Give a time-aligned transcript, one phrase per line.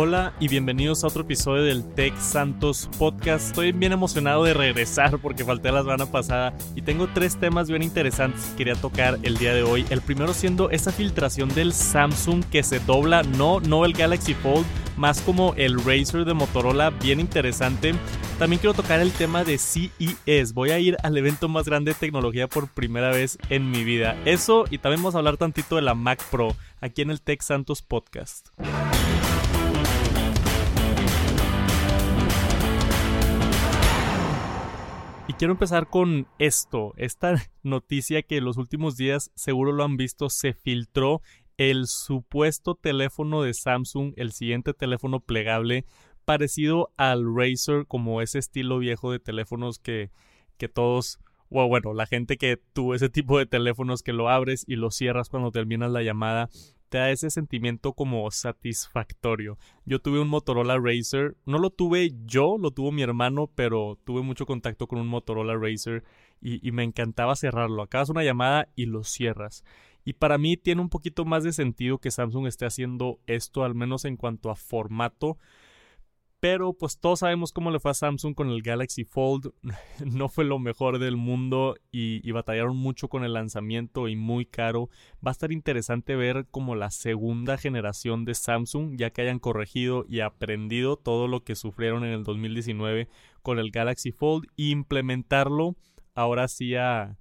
[0.00, 3.48] Hola y bienvenidos a otro episodio del Tech Santos Podcast.
[3.48, 7.82] Estoy bien emocionado de regresar porque falté la semana pasada y tengo tres temas bien
[7.82, 9.84] interesantes que quería tocar el día de hoy.
[9.90, 14.64] El primero siendo esa filtración del Samsung que se dobla, no, no el Galaxy Fold,
[14.96, 17.92] más como el Razer de Motorola, bien interesante.
[18.38, 20.54] También quiero tocar el tema de CES.
[20.54, 24.16] Voy a ir al evento más grande de tecnología por primera vez en mi vida.
[24.26, 27.42] Eso y también vamos a hablar tantito de la Mac Pro aquí en el Tech
[27.42, 28.50] Santos Podcast.
[35.38, 40.30] Quiero empezar con esto, esta noticia que en los últimos días seguro lo han visto,
[40.30, 41.22] se filtró
[41.56, 45.84] el supuesto teléfono de Samsung, el siguiente teléfono plegable,
[46.24, 50.10] parecido al Razer, como ese estilo viejo de teléfonos que,
[50.56, 51.20] que todos,
[51.50, 54.90] o bueno, la gente que tuvo ese tipo de teléfonos que lo abres y lo
[54.90, 56.50] cierras cuando terminas la llamada,
[56.88, 59.58] te da ese sentimiento como satisfactorio.
[59.84, 64.22] Yo tuve un Motorola Racer, no lo tuve yo, lo tuvo mi hermano, pero tuve
[64.22, 66.04] mucho contacto con un Motorola Racer
[66.40, 67.82] y, y me encantaba cerrarlo.
[67.82, 69.64] Acabas una llamada y lo cierras.
[70.04, 73.74] Y para mí tiene un poquito más de sentido que Samsung esté haciendo esto, al
[73.74, 75.36] menos en cuanto a formato,
[76.40, 79.52] pero pues todos sabemos cómo le fue a Samsung con el Galaxy Fold.
[80.04, 84.88] No fue lo mejor del mundo y, batallaron mucho con el lanzamiento y muy caro.
[85.24, 90.04] Va a estar interesante ver como la segunda generación de Samsung, ya que hayan corregido
[90.08, 93.08] y aprendido todo lo que sufrieron en el 2019
[93.42, 95.76] con el Galaxy Fold e implementarlo
[96.14, 97.18] ahora sí a,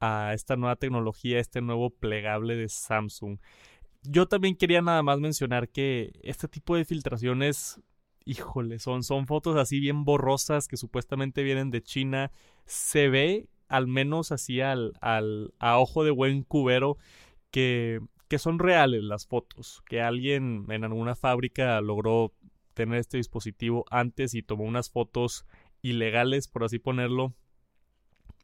[0.00, 3.38] a esta nueva tecnología, este nuevo plegable de Samsung.
[4.02, 7.80] Yo también quería nada más mencionar que este tipo de filtraciones
[8.30, 12.30] híjole, son, son fotos así bien borrosas que supuestamente vienen de China.
[12.64, 16.96] Se ve, al menos así al, al, a ojo de buen cubero,
[17.50, 22.32] que, que son reales las fotos, que alguien en alguna fábrica logró
[22.74, 25.44] tener este dispositivo antes y tomó unas fotos
[25.82, 27.34] ilegales, por así ponerlo.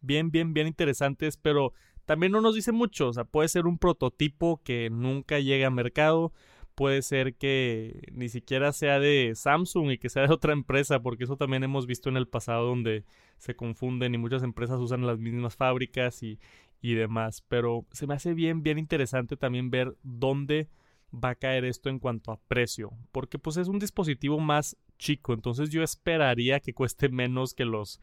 [0.00, 1.72] Bien, bien, bien interesantes, pero
[2.06, 3.09] también no nos dice mucho.
[3.09, 6.32] O sea, puede ser un prototipo que nunca llegue a mercado
[6.76, 11.25] puede ser que ni siquiera sea de Samsung y que sea de otra empresa, porque
[11.25, 13.04] eso también hemos visto en el pasado donde
[13.38, 16.38] se confunden y muchas empresas usan las mismas fábricas y,
[16.81, 17.42] y demás.
[17.48, 20.69] Pero se me hace bien, bien interesante también ver dónde
[21.12, 25.32] va a caer esto en cuanto a precio, porque pues es un dispositivo más chico,
[25.32, 28.00] entonces yo esperaría que cueste menos que los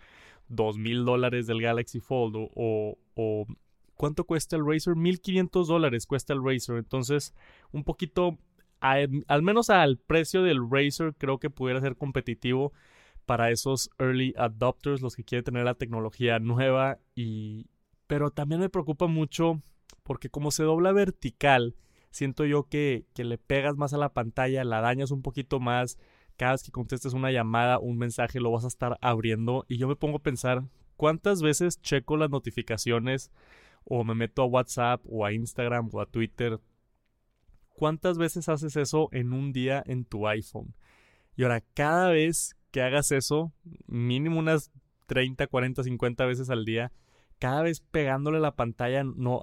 [0.47, 3.45] dos mil dólares del Galaxy Fold o, o,
[3.95, 4.95] ¿cuánto cuesta el Razer?
[4.95, 7.34] 1500 dólares cuesta el Razer, entonces
[7.72, 8.38] un poquito
[8.84, 12.74] al menos al precio del Razer creo que pudiera ser competitivo
[13.26, 17.00] para esos early adopters, los que quieren tener la tecnología nueva.
[17.16, 17.68] Y
[18.08, 19.62] pero también me preocupa mucho
[20.04, 21.76] porque como se dobla vertical,
[22.12, 25.98] siento yo que, que le pegas más a la pantalla, la dañas un poquito más,
[26.36, 29.66] cada vez que contestes una llamada, un mensaje lo vas a estar abriendo.
[29.70, 30.64] Y yo me pongo a pensar
[30.98, 33.32] cuántas veces checo las notificaciones
[33.86, 36.60] o me meto a WhatsApp o a Instagram o a Twitter
[37.73, 40.75] ¿Cuántas veces haces eso en un día en tu iPhone?
[41.35, 43.51] Y ahora, cada vez que hagas eso,
[43.88, 44.72] mínimo unas
[45.07, 46.91] 30, 40, 50 veces al día,
[47.39, 49.41] cada vez pegándole la pantalla, no,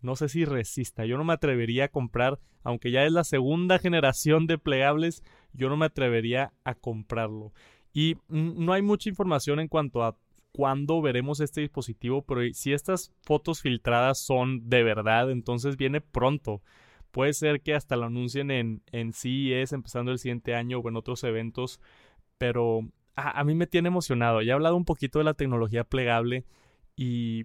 [0.00, 1.04] no sé si resista.
[1.04, 5.22] Yo no me atrevería a comprar, aunque ya es la segunda generación de plegables,
[5.52, 7.52] yo no me atrevería a comprarlo.
[7.92, 10.16] Y no hay mucha información en cuanto a
[10.52, 16.62] cuándo veremos este dispositivo, pero si estas fotos filtradas son de verdad, entonces viene pronto.
[17.10, 20.96] Puede ser que hasta lo anuncien en, en CES empezando el siguiente año o en
[20.96, 21.80] otros eventos,
[22.38, 22.82] pero
[23.14, 24.42] a, mí me tiene emocionado.
[24.42, 26.44] Ya he hablado un poquito de la tecnología plegable
[26.96, 27.44] y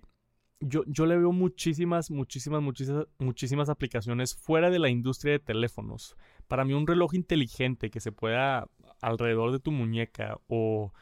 [0.59, 6.15] yo, yo le veo muchísimas, muchísimas, muchísimas, muchísimas aplicaciones fuera de la industria de teléfonos.
[6.47, 8.67] Para mí un reloj inteligente que se pueda
[9.01, 10.93] alrededor de tu muñeca o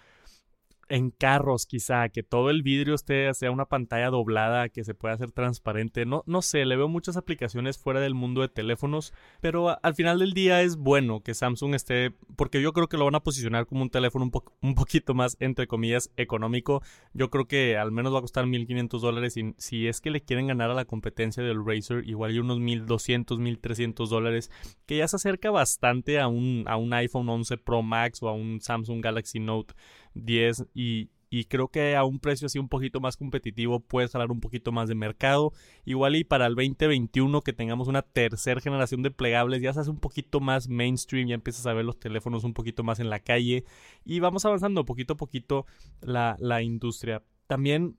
[0.90, 5.16] en carros quizá, que todo el vidrio esté, sea una pantalla doblada, que se pueda
[5.16, 6.06] hacer transparente.
[6.06, 10.20] No, no sé, le veo muchas aplicaciones fuera del mundo de teléfonos, pero al final
[10.20, 13.66] del día es bueno que Samsung esté, porque yo creo que lo van a posicionar
[13.66, 14.32] como un teléfono un,
[14.62, 16.82] un poquito más, entre comillas, económico.
[17.14, 20.22] Yo creo que al menos va a costar 1.500 dólares y si es que le
[20.22, 24.52] quieren ganar a la competencia del Razer, igual hay unos 1.200, 1.300 dólares,
[24.86, 28.34] que ya se acerca bastante a un, a un iPhone 11 Pro Max o a
[28.34, 29.74] un Samsung Galaxy Note
[30.14, 34.32] 10 y, y creo que a un precio así un poquito más competitivo puedes hablar
[34.32, 35.52] un poquito más de mercado.
[35.84, 39.90] Igual y para el 2021 que tengamos una tercera generación de plegables ya se hace
[39.90, 43.20] un poquito más mainstream, ya empiezas a ver los teléfonos un poquito más en la
[43.20, 43.66] calle
[44.06, 45.66] y vamos avanzando poquito a poquito
[46.02, 47.24] la, la industria.
[47.48, 47.98] También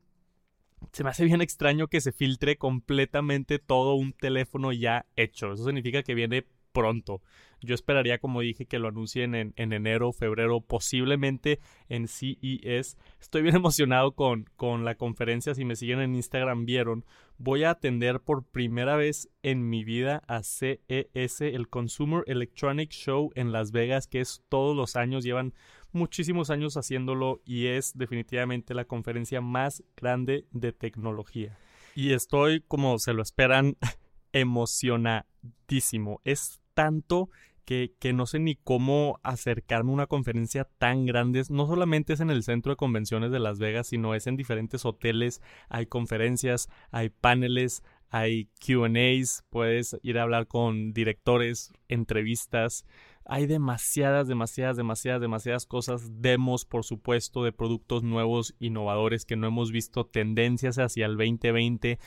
[0.93, 5.53] se me hace bien extraño que se filtre completamente todo un teléfono ya hecho.
[5.53, 7.23] Eso significa que viene pronto.
[7.63, 12.99] Yo esperaría, como dije, que lo anuncien en, enero, febrero, posiblemente en CES.
[13.21, 15.55] Estoy bien emocionado con, con la conferencia.
[15.55, 17.07] Si me siguen en Instagram, vieron.
[17.39, 23.31] Voy a atender por primera vez en mi vida a CES, el Consumer Electronic Show
[23.35, 25.25] en Las Vegas, que es todos los años.
[25.25, 25.55] Llevan
[25.93, 31.59] muchísimos años haciéndolo y es definitivamente la conferencia más grande de tecnología.
[31.95, 33.77] Y estoy, como se lo esperan,
[34.33, 36.21] emocionadísimo.
[36.25, 37.31] Es tanto
[37.65, 41.43] que, que, no sé ni cómo acercarme a una conferencia tan grande.
[41.49, 44.85] No solamente es en el centro de convenciones de Las Vegas, sino es en diferentes
[44.85, 45.41] hoteles.
[45.69, 52.85] Hay conferencias, hay paneles, hay QAs, puedes ir a hablar con directores, entrevistas.
[53.25, 59.47] Hay demasiadas, demasiadas, demasiadas, demasiadas cosas, demos, por supuesto, de productos nuevos, innovadores que no
[59.47, 61.99] hemos visto, tendencias hacia el 2020,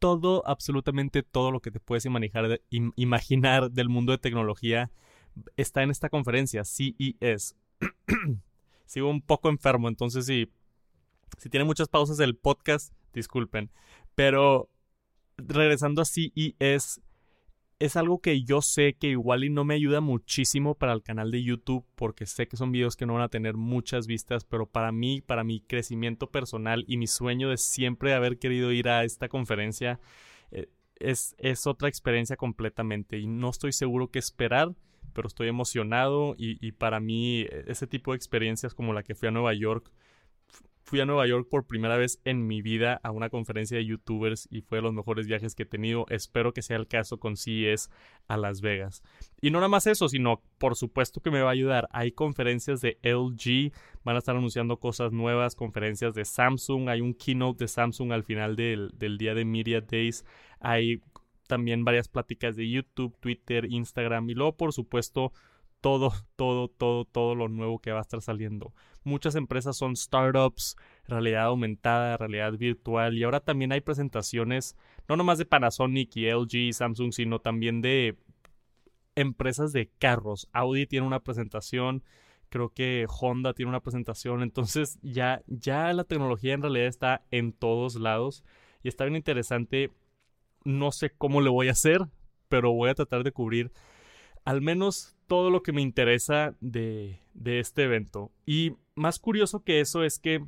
[0.00, 4.90] todo, absolutamente todo lo que te puedes imaginar, del mundo de tecnología
[5.56, 7.54] está en esta conferencia, CES.
[8.86, 10.50] Sigo un poco enfermo, entonces si,
[11.38, 13.70] si tiene muchas pausas el podcast, disculpen.
[14.16, 14.68] Pero
[15.36, 17.00] regresando a CES,
[17.80, 21.30] es algo que yo sé que igual y no me ayuda muchísimo para el canal
[21.30, 24.66] de YouTube porque sé que son videos que no van a tener muchas vistas, pero
[24.66, 29.04] para mí, para mi crecimiento personal y mi sueño de siempre haber querido ir a
[29.04, 29.98] esta conferencia,
[30.50, 33.18] eh, es, es, otra experiencia completamente.
[33.18, 34.74] Y no estoy seguro qué esperar,
[35.14, 39.14] pero estoy emocionado y, y para mí e, ese tipo de experiencias como la que
[39.14, 39.90] fui a Nueva York,
[40.90, 44.48] fui a Nueva York por primera vez en mi vida a una conferencia de youtubers
[44.50, 46.04] y fue de los mejores viajes que he tenido.
[46.08, 47.90] Espero que sea el caso con CES
[48.26, 49.04] a Las Vegas.
[49.40, 51.88] Y no nada más eso, sino por supuesto que me va a ayudar.
[51.92, 53.72] Hay conferencias de LG,
[54.02, 58.24] van a estar anunciando cosas nuevas, conferencias de Samsung, hay un keynote de Samsung al
[58.24, 60.24] final del, del día de Media Days,
[60.58, 61.02] hay
[61.46, 65.32] también varias pláticas de YouTube, Twitter, Instagram y luego por supuesto
[65.80, 68.72] todo, todo, todo, todo lo nuevo que va a estar saliendo.
[69.02, 74.76] Muchas empresas son startups, realidad aumentada, realidad virtual y ahora también hay presentaciones
[75.10, 78.16] no nomás de Panasonic y LG y Samsung, sino también de
[79.16, 80.48] empresas de carros.
[80.52, 82.04] Audi tiene una presentación,
[82.48, 87.52] creo que Honda tiene una presentación, entonces ya ya la tecnología en realidad está en
[87.52, 88.44] todos lados
[88.84, 89.90] y está bien interesante.
[90.64, 92.06] No sé cómo le voy a hacer,
[92.48, 93.72] pero voy a tratar de cubrir
[94.44, 98.32] al menos todo lo que me interesa de, este evento.
[98.46, 100.44] Y más curioso que eso es que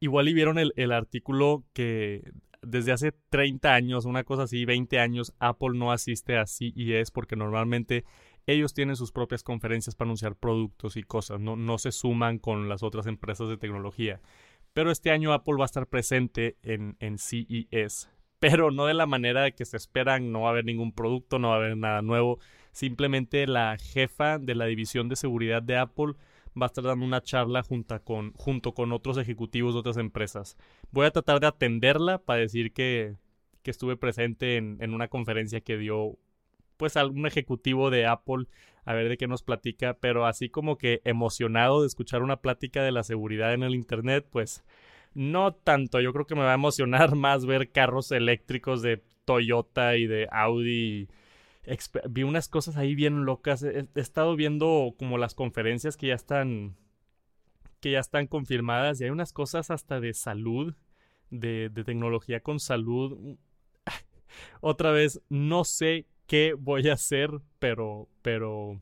[0.00, 2.30] igual y vieron el, artículo que
[2.60, 7.36] desde hace 30 años, una cosa así, 20 años, Apple no asiste a CES porque
[7.36, 8.04] normalmente
[8.46, 12.68] ellos tienen sus propias conferencias para anunciar productos y cosas, no, no se suman con
[12.68, 14.20] las otras empresas de tecnología.
[14.74, 19.06] Pero este año Apple va a estar presente en, en CES, pero no de la
[19.06, 22.02] manera que se esperan, no va a haber ningún producto, no va a haber nada
[22.02, 22.40] nuevo
[22.74, 26.14] Simplemente la jefa de la división de seguridad de Apple
[26.60, 30.56] va a estar dando una charla junto con, junto con otros ejecutivos de otras empresas.
[30.90, 33.14] Voy a tratar de atenderla para decir que,
[33.62, 36.18] que estuve presente en, en, una conferencia que dio
[36.76, 38.46] pues algún ejecutivo de Apple
[38.84, 42.82] a ver de qué nos platica, pero así como que emocionado de escuchar una plática
[42.82, 44.64] de la seguridad en el Internet, pues
[45.14, 49.96] no tanto, yo creo que me va a emocionar más ver carros eléctricos de Toyota
[49.96, 51.08] y de Audi
[52.08, 53.62] vi unas cosas ahí bien locas.
[53.62, 56.76] He, estado viendo como las conferencias que ya están
[57.80, 60.74] que ya están confirmadas y hay unas cosas hasta de salud,
[61.30, 63.36] de, de tecnología con salud.
[64.60, 68.80] Otra vez, no sé qué voy a hacer, pero, pero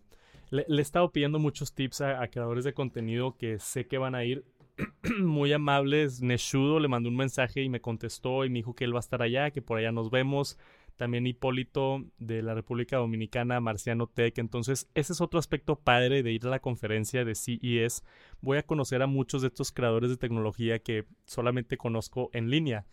[0.50, 4.24] le, he estado pidiendo muchos tips a, creadores de contenido que sé que van a
[4.24, 4.44] ir
[5.18, 6.22] muy amables.
[6.22, 9.00] Neshudo le mandó un mensaje y me contestó y me dijo que él va a
[9.00, 10.58] estar allá, que por allá nos vemos
[11.02, 14.38] también Hipólito de la República Dominicana, Marciano Tech.
[14.38, 18.04] Entonces, ese es otro aspecto padre de ir a la conferencia de CES.
[18.40, 22.87] Voy a conocer a muchos de estos creadores de tecnología que solamente conozco en línea.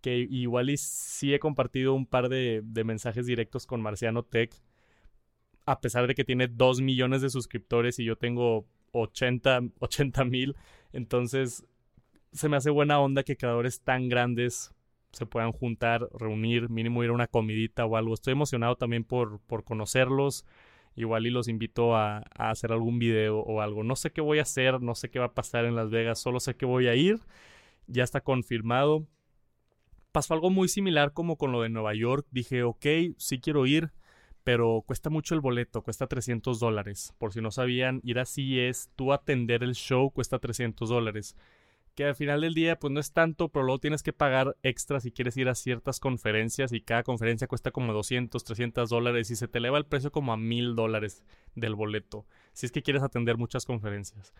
[0.00, 4.52] Que igual sí he compartido un par de, mensajes directos con Marciano Tech.
[5.64, 9.60] A pesar de que tiene 2 millones de suscriptores y yo tengo 80
[10.24, 10.56] mil.
[10.92, 11.64] Entonces,
[12.32, 14.74] se me hace buena onda que creadores tan grandes
[15.12, 18.14] se puedan juntar, reunir, mínimo ir a una comidita o algo.
[18.14, 20.46] Estoy emocionado también por, por conocerlos.
[20.94, 23.82] Igual y los invito a, a, hacer algún video o algo.
[23.84, 26.18] No sé qué voy a hacer, no sé qué va a pasar en Las Vegas,
[26.18, 27.20] solo sé que voy a ir.
[27.86, 29.06] Ya está confirmado.
[30.12, 32.26] Pasó algo muy similar como con lo de Nueva York.
[32.30, 33.92] Dije, ok, sí quiero ir,
[34.44, 37.14] pero cuesta mucho el boleto, cuesta 300 dólares.
[37.18, 41.36] Por si no sabían, ir así es, tú atender el show cuesta 300 dólares
[41.94, 45.00] que al final del día pues no es tanto, pero luego tienes que pagar extra
[45.00, 49.36] si quieres ir a ciertas conferencias y cada conferencia cuesta como 200, 300 dólares y
[49.36, 51.22] se te eleva el precio como a mil dólares
[51.54, 54.32] del boleto, si es que quieres atender muchas conferencias.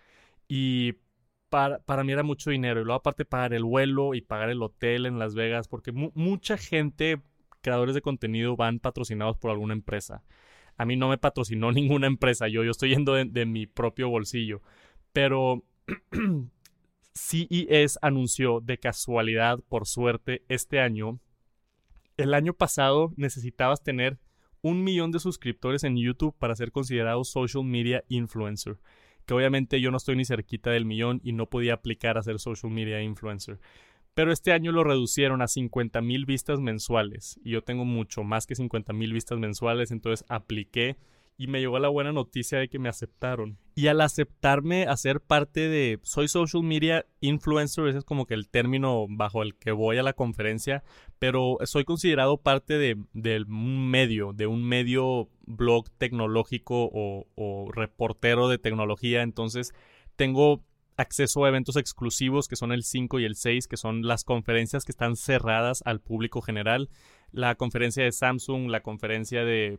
[0.48, 0.94] Y
[1.50, 4.62] para, para, mí era mucho dinero y luego aparte pagar el vuelo y pagar el
[4.62, 7.20] hotel en Las Vegas, porque mucha gente,
[7.60, 10.24] creadores de contenido, van patrocinados por alguna empresa.
[10.78, 14.62] A mí no me patrocinó ninguna empresa, yo, yo estoy yendo de mi propio bolsillo.
[15.12, 15.62] Pero
[17.14, 21.20] CES anunció de casualidad, por suerte, este año.
[22.16, 24.18] El año pasado necesitabas tener
[24.62, 28.78] un millón de suscriptores en YouTube para ser considerado social media influencer.
[29.26, 32.38] Que obviamente yo no estoy ni cerquita del millón y no podía aplicar a ser
[32.38, 33.60] social media influencer.
[34.14, 37.40] Pero este año lo reducieron a 50 mil vistas mensuales.
[37.44, 40.96] Y yo tengo mucho más que 50 mil vistas mensuales, entonces apliqué
[41.36, 43.58] y me llegó la buena noticia de que me aceptaron.
[43.74, 48.34] Y al aceptarme a ser parte de, soy social media influencer, ese es como que
[48.34, 50.84] el término bajo el que voy a la conferencia,
[51.18, 52.96] pero soy considerado parte de,
[53.48, 59.72] un medio, de un medio blog tecnológico o, o reportero de tecnología, entonces
[60.16, 60.62] tengo
[61.02, 64.84] acceso a eventos exclusivos que son el 5 y el 6, que son las conferencias
[64.84, 66.88] que están cerradas al público general
[67.32, 69.78] la conferencia de Samsung, la conferencia de,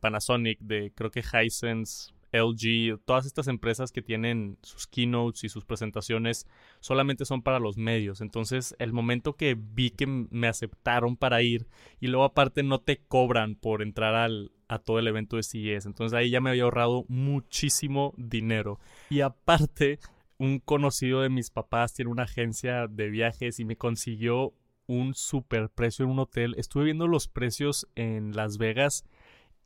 [0.00, 5.64] Panasonic, de creo que Hisense, LG, todas estas empresas que tienen sus keynotes y sus
[5.64, 6.46] presentaciones
[6.80, 8.20] solamente son para los medios.
[8.20, 11.66] Entonces, el momento que vi que me aceptaron para ir
[12.00, 15.86] y luego aparte no te cobran por entrar al, a todo el evento de CES.
[15.86, 18.78] Entonces ahí ya me había ahorrado muchísimo dinero.
[19.10, 19.98] Y aparte,
[20.40, 24.54] un conocido de mis papás tiene una agencia de viajes y me consiguió
[24.86, 26.54] un super precio en un hotel.
[26.56, 29.04] Estuve viendo los precios en Las Vegas.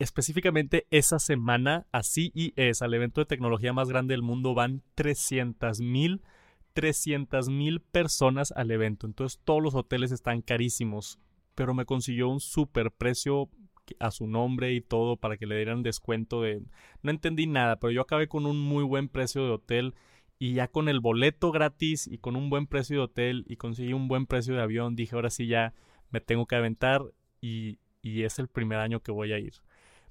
[0.01, 5.79] Específicamente esa semana a CES, al evento de tecnología más grande del mundo, van 300
[5.81, 6.23] mil
[6.73, 9.07] 300 mil personas al evento.
[9.07, 11.21] Entonces todos los hoteles están carísimos.
[11.55, 13.49] Pero me consiguió un super precio
[14.01, 16.63] a su nombre y todo para que le dieran descuento de...
[17.03, 19.95] No entendí nada, pero yo acabé con un muy buen precio de hotel
[20.45, 23.95] y ya con el boleto gratis y con un buen precio de hotel y conseguí
[23.95, 25.73] un buen precio de avión, dije ahora sí ya
[26.11, 27.01] me tengo que aventar
[27.41, 29.55] y, y es el primer año que voy a ir.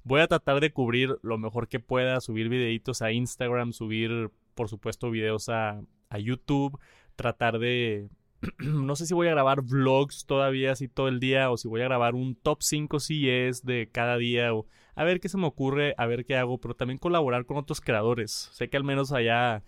[0.02, 4.68] Voy a tratar de cubrir lo mejor que pueda, subir videitos a Instagram, subir por
[4.68, 6.80] supuesto videos a, a YouTube,
[7.14, 8.08] tratar de...
[8.58, 11.82] no sé si voy a grabar vlogs todavía así todo el día o si voy
[11.82, 15.46] a grabar un top 5 es de cada día o a ver qué se me
[15.46, 18.48] ocurre, a ver qué hago, pero también colaborar con otros creadores.
[18.50, 19.62] Sé que al menos allá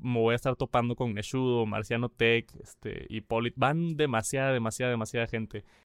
[0.00, 3.24] me voy a estar topando con Neshudo, Marciano Tech, este, y.
[3.56, 5.64] Van demasiada, demasiada, demasiada gente.